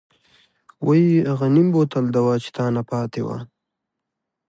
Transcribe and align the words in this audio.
وۍ 0.85 1.03
اغه 1.31 1.47
نيم 1.55 1.67
بوتل 1.73 2.05
دوا 2.15 2.33
چې 2.43 2.49
تانه 2.57 2.81
پاتې 2.89 3.21
وه. 3.27 3.37